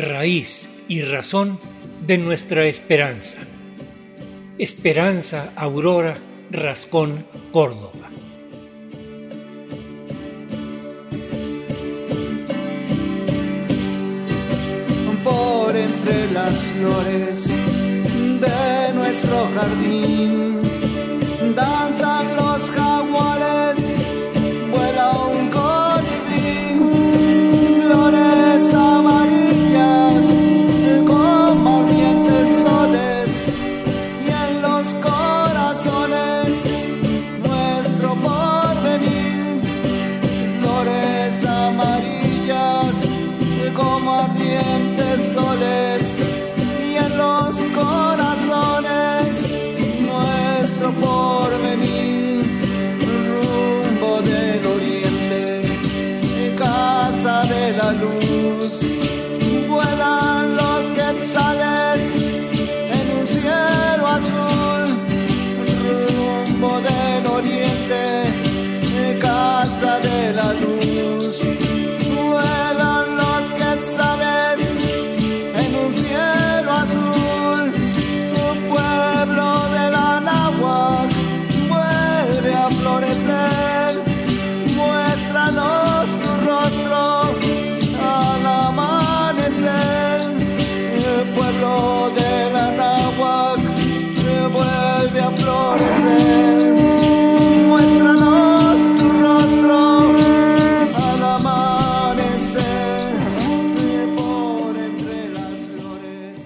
[0.00, 1.58] raíz y razón
[2.06, 3.38] de nuestra esperanza.
[4.58, 6.16] Esperanza Aurora
[6.50, 7.92] Rascón Córdoba.
[15.22, 17.48] Por entre las flores
[18.40, 20.62] de nuestro jardín
[21.54, 21.99] danzan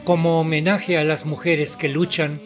[0.05, 2.39] Como homenaje a las mujeres que luchan,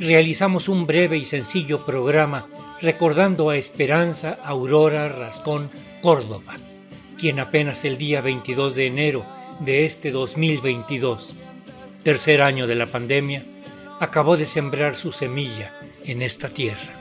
[0.00, 2.48] realizamos un breve y sencillo programa
[2.82, 5.70] recordando a Esperanza Aurora Rascón
[6.02, 6.56] Córdoba,
[7.16, 9.24] quien apenas el día 22 de enero
[9.60, 11.36] de este 2022,
[12.02, 13.44] tercer año de la pandemia,
[14.00, 15.72] acabó de sembrar su semilla
[16.04, 16.94] en esta tierra.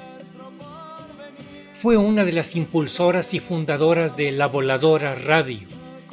[1.82, 5.68] Fue una de las impulsoras y fundadoras de La Voladora Radio,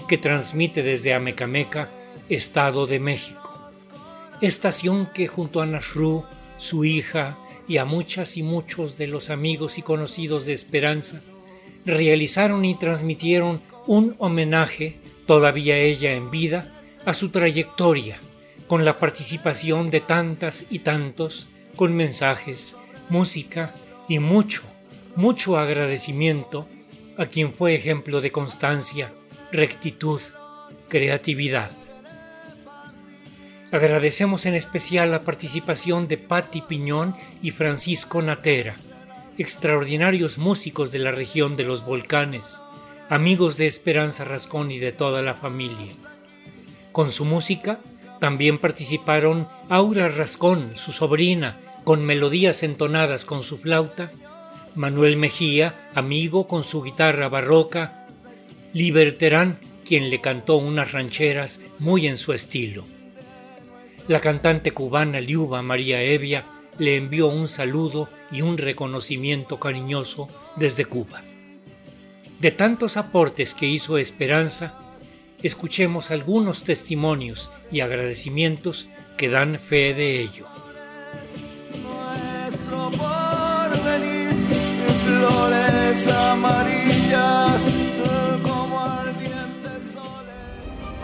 [0.08, 1.90] que transmite desde Amecameca,
[2.30, 3.43] Estado de México.
[4.40, 6.24] Estación que junto a Nashru,
[6.58, 11.22] su hija y a muchas y muchos de los amigos y conocidos de Esperanza,
[11.86, 16.72] realizaron y transmitieron un homenaje, todavía ella en vida,
[17.04, 18.18] a su trayectoria,
[18.66, 22.76] con la participación de tantas y tantos, con mensajes,
[23.08, 23.74] música
[24.08, 24.62] y mucho,
[25.16, 26.66] mucho agradecimiento
[27.16, 29.12] a quien fue ejemplo de constancia,
[29.52, 30.20] rectitud,
[30.88, 31.70] creatividad.
[33.72, 38.76] Agradecemos en especial la participación de Patti Piñón y Francisco Natera,
[39.38, 42.60] extraordinarios músicos de la región de los volcanes,
[43.08, 45.92] amigos de Esperanza Rascón y de toda la familia.
[46.92, 47.80] Con su música
[48.20, 54.10] también participaron Aura Rascón, su sobrina, con melodías entonadas con su flauta,
[54.76, 58.06] Manuel Mejía, amigo con su guitarra barroca,
[58.72, 62.93] Liberterán, quien le cantó unas rancheras muy en su estilo.
[64.06, 66.44] La cantante cubana Liuba María Evia
[66.78, 71.22] le envió un saludo y un reconocimiento cariñoso desde Cuba.
[72.38, 74.74] De tantos aportes que hizo Esperanza,
[75.42, 80.46] escuchemos algunos testimonios y agradecimientos que dan fe de ello.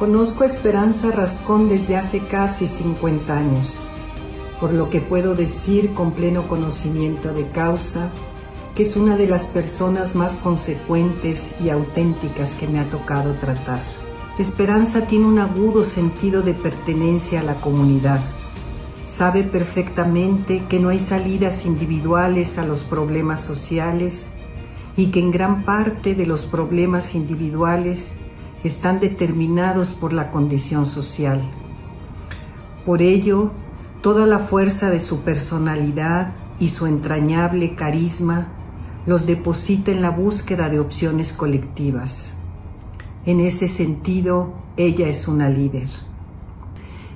[0.01, 3.77] Conozco a Esperanza Rascón desde hace casi 50 años,
[4.59, 8.11] por lo que puedo decir con pleno conocimiento de causa
[8.75, 13.81] que es una de las personas más consecuentes y auténticas que me ha tocado tratar.
[14.39, 18.21] Esperanza tiene un agudo sentido de pertenencia a la comunidad.
[19.07, 24.31] Sabe perfectamente que no hay salidas individuales a los problemas sociales
[24.97, 28.17] y que en gran parte de los problemas individuales
[28.65, 31.41] están determinados por la condición social.
[32.85, 33.53] Por ello,
[34.03, 38.49] toda la fuerza de su personalidad y su entrañable carisma
[39.07, 42.35] los deposita en la búsqueda de opciones colectivas.
[43.25, 45.89] En ese sentido, ella es una líder.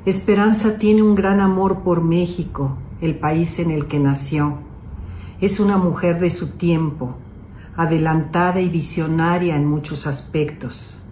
[0.07, 4.59] Esperanza tiene un gran amor por México, el país en el que nació.
[5.41, 7.17] Es una mujer de su tiempo,
[7.77, 11.04] adelantada y visionaria en muchos aspectos.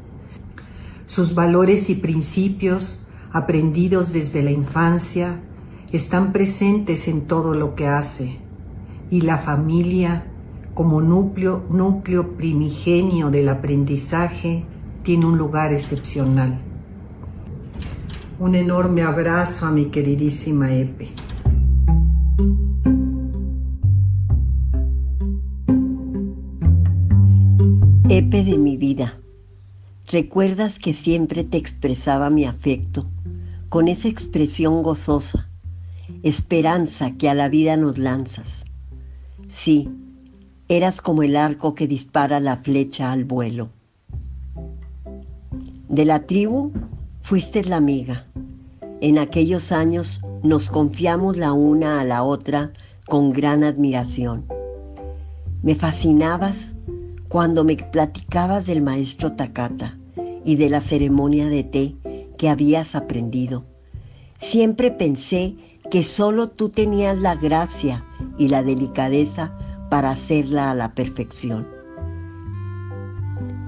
[1.14, 5.42] Sus valores y principios, aprendidos desde la infancia,
[5.92, 8.38] están presentes en todo lo que hace,
[9.10, 10.24] y la familia,
[10.72, 14.64] como núcleo, núcleo primigenio del aprendizaje,
[15.02, 16.58] tiene un lugar excepcional.
[18.38, 21.08] Un enorme abrazo a mi queridísima Epe.
[28.08, 29.18] Epe de mi vida,
[30.12, 33.06] recuerdas que siempre te expresaba mi afecto
[33.70, 35.48] con esa expresión gozosa,
[36.22, 38.64] esperanza que a la vida nos lanzas.
[39.48, 39.88] Sí,
[40.68, 43.70] eras como el arco que dispara la flecha al vuelo.
[45.88, 46.72] De la tribu
[47.22, 48.26] fuiste la amiga.
[49.00, 52.74] En aquellos años nos confiamos la una a la otra
[53.06, 54.44] con gran admiración.
[55.62, 56.74] Me fascinabas
[57.28, 59.96] cuando me platicabas del maestro Takata
[60.44, 61.96] y de la ceremonia de té
[62.36, 63.64] que habías aprendido.
[64.38, 65.54] Siempre pensé
[65.90, 68.04] que solo tú tenías la gracia
[68.38, 69.56] y la delicadeza
[69.90, 71.68] para hacerla a la perfección.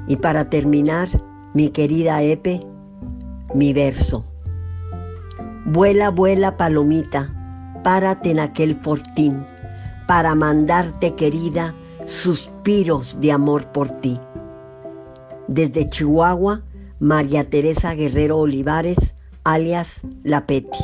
[0.09, 1.09] Y para terminar,
[1.55, 2.61] mi querida Epe,
[3.55, 4.25] mi verso.
[5.67, 7.33] Vuela, vuela, palomita,
[7.83, 9.47] párate en aquel fortín,
[10.07, 11.75] para mandarte, querida,
[12.07, 14.19] suspiros de amor por ti.
[15.49, 16.63] Desde Chihuahua,
[17.01, 18.97] María Teresa Guerrero Olivares,
[19.45, 20.79] alias La Peti.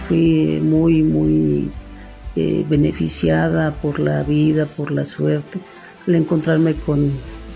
[0.00, 1.70] Fui muy, muy
[2.36, 5.58] eh, beneficiada por la vida, por la suerte,
[6.06, 7.10] al encontrarme con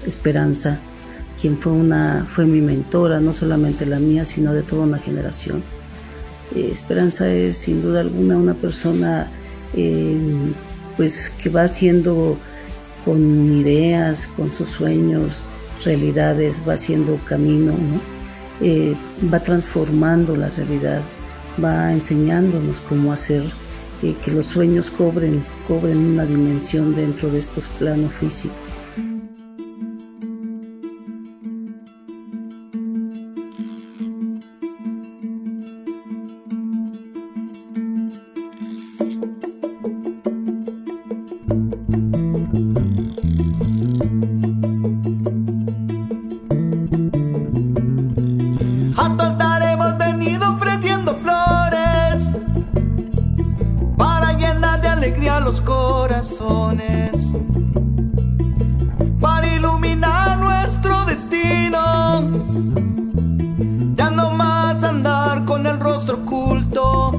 [0.06, 0.78] Esperanza,
[1.40, 5.62] quien fue, una, fue mi mentora, no solamente la mía, sino de toda una generación.
[6.54, 9.30] Eh, Esperanza es sin duda alguna una persona
[9.74, 10.16] eh,
[10.96, 12.38] pues que va haciendo
[13.06, 15.44] con ideas, con sus sueños,
[15.84, 17.72] realidades, va haciendo camino,
[18.60, 18.94] eh,
[19.32, 21.00] va transformando la realidad,
[21.64, 23.42] va enseñándonos cómo hacer
[24.00, 28.56] que los sueños cobren, cobren una dimensión dentro de estos planos físicos.
[55.40, 57.34] los corazones,
[59.20, 62.22] para iluminar nuestro destino.
[63.96, 67.12] Ya no más andar con el rostro oculto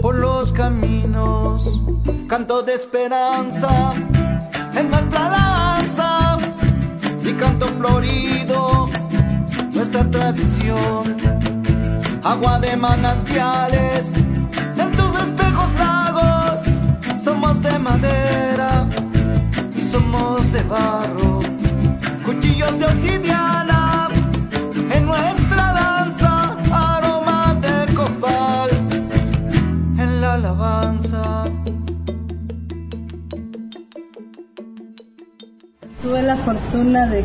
[0.00, 1.80] por los caminos,
[2.28, 3.92] canto de esperanza
[4.74, 6.38] en nuestra alabanza
[7.24, 8.88] y canto florido,
[9.72, 11.16] nuestra tradición,
[12.22, 14.27] agua de manantiales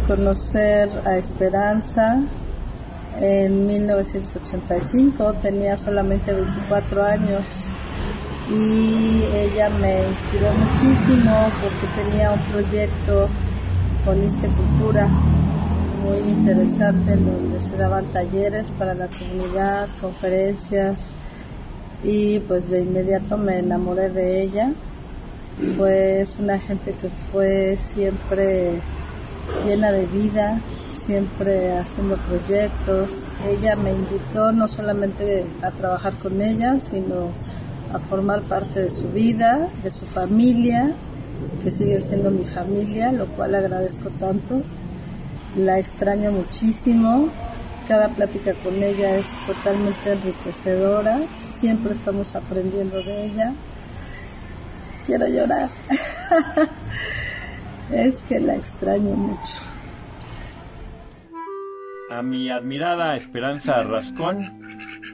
[0.08, 2.22] conocer a Esperanza
[3.20, 7.66] en 1985, tenía solamente 24 años
[8.50, 13.28] y ella me inspiró muchísimo porque tenía un proyecto
[14.06, 15.08] con esta cultura
[16.04, 21.10] muy interesante en donde se daban talleres para la comunidad, conferencias
[22.06, 24.72] y pues de inmediato me enamoré de ella.
[25.78, 28.82] Pues una gente que fue siempre
[29.66, 30.60] llena de vida,
[30.96, 33.24] siempre haciendo proyectos.
[33.48, 37.30] Ella me invitó no solamente a trabajar con ella, sino
[37.94, 40.94] a formar parte de su vida, de su familia,
[41.62, 44.62] que sigue siendo mi familia, lo cual agradezco tanto.
[45.58, 47.30] La extraño muchísimo.
[47.88, 51.20] Cada plática con ella es totalmente enriquecedora.
[51.40, 53.54] Siempre estamos aprendiendo de ella.
[55.06, 55.70] Quiero llorar.
[57.92, 59.62] es que la extraño mucho.
[62.10, 64.62] A mi admirada Esperanza Rascón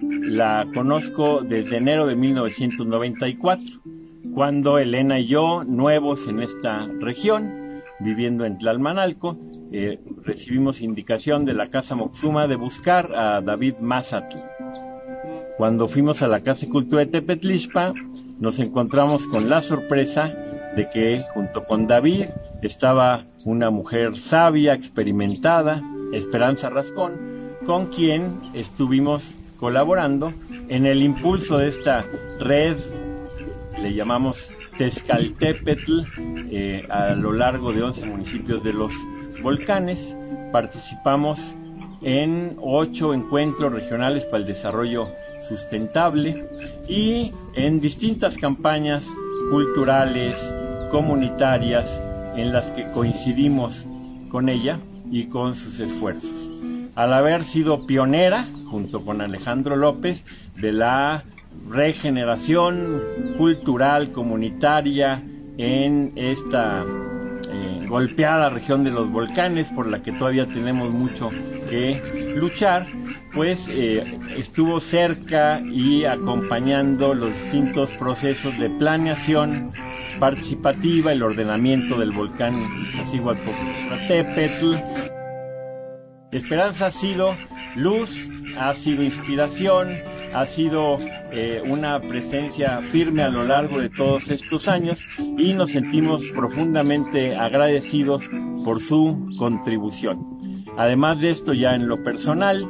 [0.02, 3.82] la conozco desde enero de 1994,
[4.34, 9.38] cuando Elena y yo, nuevos en esta región, viviendo en Tlalmanalco,
[9.72, 14.38] eh, recibimos indicación de la Casa Moxuma de buscar a David Mazatl.
[15.58, 17.94] Cuando fuimos a la Casa de Cultura de Tepetlispa,
[18.40, 20.34] nos encontramos con la sorpresa
[20.76, 22.26] de que junto con David
[22.62, 25.82] estaba una mujer sabia, experimentada,
[26.14, 27.14] Esperanza Rascón,
[27.66, 30.34] con quien estuvimos colaborando
[30.70, 32.06] en el impulso de esta
[32.40, 32.78] red,
[33.82, 36.02] le llamamos Tezcaltepetl,
[36.52, 38.94] eh, a lo largo de 11 municipios de los
[39.42, 40.16] volcanes.
[40.52, 41.56] Participamos
[42.02, 45.10] en ocho encuentros regionales para el desarrollo
[45.48, 46.48] sustentable
[46.88, 49.06] y en distintas campañas
[49.52, 50.36] culturales,
[50.90, 52.02] comunitarias,
[52.36, 53.86] en las que coincidimos
[54.30, 54.80] con ella
[55.12, 56.52] y con sus esfuerzos.
[56.96, 60.24] Al haber sido pionera, junto con Alejandro López,
[60.56, 61.24] de la
[61.70, 63.02] regeneración
[63.38, 65.24] cultural, comunitaria
[65.58, 71.30] en esta eh, golpeada región de los volcanes, por la que todavía tenemos mucho
[71.70, 72.86] que luchar,
[73.34, 79.72] pues eh, estuvo cerca y acompañando los distintos procesos de planeación
[80.20, 84.76] participativa, el ordenamiento del volcán Iztaccíhuatl
[86.32, 87.36] Esperanza ha sido
[87.76, 88.16] luz,
[88.60, 89.98] ha sido inspiración,
[90.34, 91.00] ha sido
[91.32, 97.36] eh, una presencia firme a lo largo de todos estos años y nos sentimos profundamente
[97.36, 98.24] agradecidos
[98.64, 100.66] por su contribución.
[100.78, 102.68] Además de esto, ya en lo personal,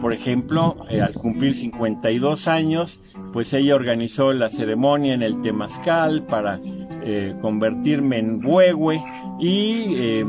[0.00, 3.00] por ejemplo, eh, al cumplir 52 años,
[3.32, 6.60] pues ella organizó la ceremonia en el Temazcal para
[7.08, 9.02] eh, convertirme en huehue
[9.40, 10.22] y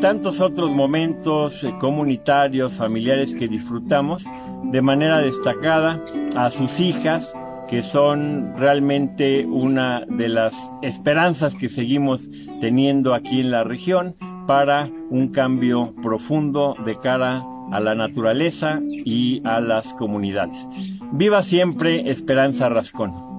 [0.00, 4.24] tantos otros momentos comunitarios, familiares que disfrutamos
[4.64, 6.02] de manera destacada
[6.36, 7.34] a sus hijas,
[7.68, 12.28] que son realmente una de las esperanzas que seguimos
[12.60, 14.16] teniendo aquí en la región
[14.46, 20.68] para un cambio profundo de cara a la naturaleza y a las comunidades.
[21.12, 23.31] Viva siempre Esperanza Rascón.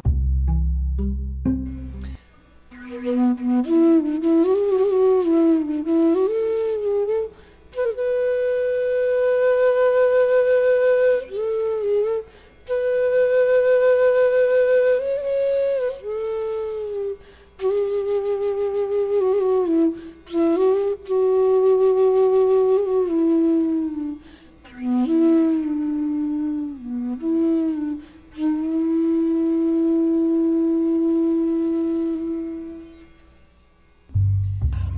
[3.01, 4.62] Thank you.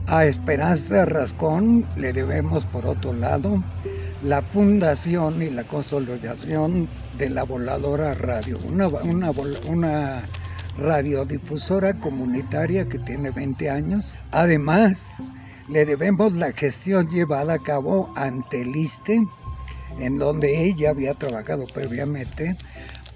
[0.08, 3.64] A Esperanza Rascón le debemos, por otro lado,
[4.22, 10.24] la fundación y la consolidación de la Voladora Radio, una, una,
[10.78, 14.16] radiodifusora comunitaria que tiene 20 años.
[14.32, 15.00] Además,
[15.70, 19.26] le debemos la gestión llevada a cabo ante el ISTE,
[20.00, 22.56] en donde ella había trabajado previamente,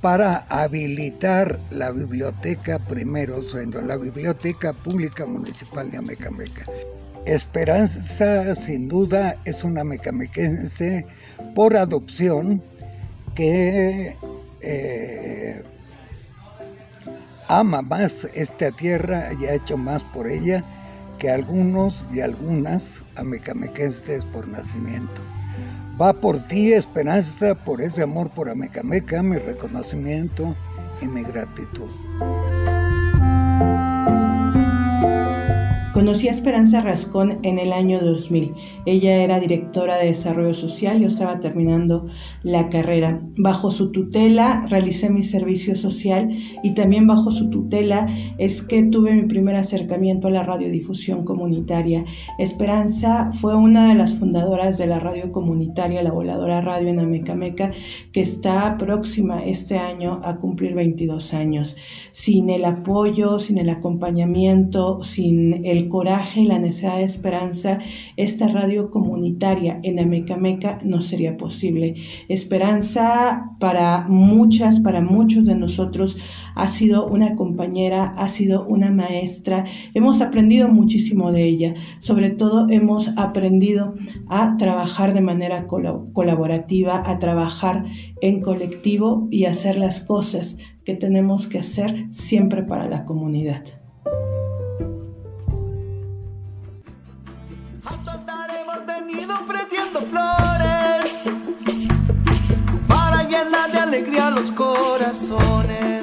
[0.02, 6.66] para habilitar la biblioteca primero, siendo la Biblioteca Pública Municipal de Amecameca.
[7.26, 11.06] Esperanza, sin duda, es una mecamequense
[11.54, 12.64] por adopción
[13.36, 14.16] que
[14.62, 15.64] eh,
[17.50, 20.64] ama más esta tierra y ha hecho más por ella
[21.18, 25.22] que algunos y algunas amecamequenses por nacimiento.
[26.02, 30.56] Va por ti, Esperanza, por ese amor por Amecameca, mi reconocimiento
[31.02, 31.90] y mi gratitud.
[36.00, 38.54] Conocí a Esperanza Rascón en el año 2000.
[38.86, 42.08] Ella era directora de desarrollo social, yo estaba terminando
[42.42, 43.22] la carrera.
[43.36, 46.30] Bajo su tutela realicé mi servicio social
[46.64, 52.06] y también bajo su tutela es que tuve mi primer acercamiento a la radiodifusión comunitaria.
[52.38, 57.72] Esperanza fue una de las fundadoras de la radio comunitaria, la Voladora Radio en Amecameca,
[58.14, 61.76] que está próxima este año a cumplir 22 años.
[62.14, 67.80] Sin el apoyo, sin el acompañamiento, sin el coraje y la necesidad de esperanza,
[68.16, 71.96] esta radio comunitaria en Amecameca no sería posible.
[72.30, 76.18] Esperanza para muchas, para muchos de nosotros
[76.56, 79.66] ha sido una compañera, ha sido una maestra.
[79.94, 81.74] Hemos aprendido muchísimo de ella.
[82.00, 83.96] Sobre todo hemos aprendido
[84.30, 87.86] a trabajar de manera colaborativa, a trabajar
[88.22, 93.79] en colectivo y hacer las cosas que tenemos que hacer siempre para la comunidad.
[104.08, 106.02] Los corazones,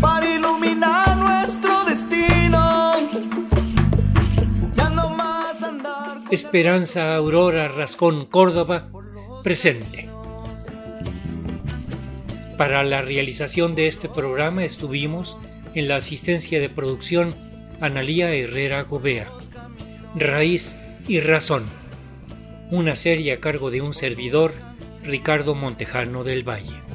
[0.00, 2.94] para iluminar nuestro destino.
[4.74, 6.22] Ya no más andar.
[6.30, 8.90] Esperanza Aurora Rascón Córdoba,
[9.42, 10.10] presente.
[12.58, 15.38] Para la realización de este programa estuvimos
[15.74, 17.34] en la asistencia de producción
[17.80, 19.28] Analía Herrera Gobea.
[20.16, 20.76] Raíz
[21.06, 21.64] y Razón,
[22.70, 24.52] una serie a cargo de un servidor,
[25.08, 26.87] Ricardo Montejano del Valle.